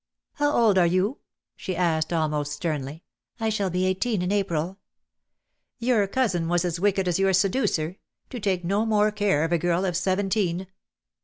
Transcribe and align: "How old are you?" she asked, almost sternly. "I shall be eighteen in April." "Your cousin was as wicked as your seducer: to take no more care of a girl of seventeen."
"How 0.33 0.51
old 0.51 0.79
are 0.79 0.87
you?" 0.87 1.19
she 1.55 1.75
asked, 1.75 2.11
almost 2.11 2.53
sternly. 2.53 3.03
"I 3.39 3.49
shall 3.49 3.69
be 3.69 3.85
eighteen 3.85 4.23
in 4.23 4.31
April." 4.31 4.79
"Your 5.77 6.07
cousin 6.07 6.47
was 6.47 6.65
as 6.65 6.79
wicked 6.79 7.07
as 7.07 7.19
your 7.19 7.33
seducer: 7.33 7.97
to 8.31 8.39
take 8.39 8.65
no 8.65 8.83
more 8.83 9.11
care 9.11 9.43
of 9.43 9.51
a 9.51 9.59
girl 9.59 9.85
of 9.85 9.95
seventeen." 9.95 10.65